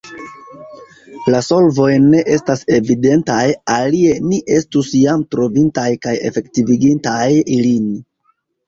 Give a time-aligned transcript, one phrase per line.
[1.33, 3.45] La solvoj ne estas evidentaj,
[3.77, 7.25] alie ni estus jam trovintaj kaj efektivigintaj
[7.61, 7.91] ilin.